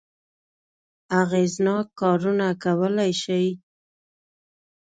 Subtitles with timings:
[1.21, 3.45] اغېزناک کارونه کولای شي.